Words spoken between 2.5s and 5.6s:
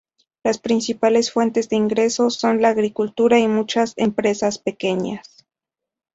la agricultura y las muchas empresas pequeñas.